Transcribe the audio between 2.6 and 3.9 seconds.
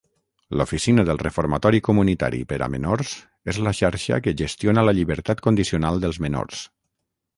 a Menors és la